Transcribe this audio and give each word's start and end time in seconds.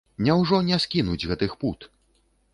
Няўжо 0.27 0.61
не 0.69 0.79
скінуць 0.85 1.27
гэтых 1.33 1.55
пут? 1.61 1.79